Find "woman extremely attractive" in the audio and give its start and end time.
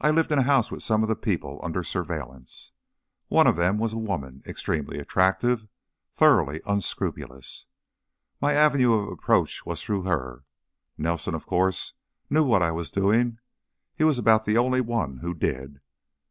3.98-5.68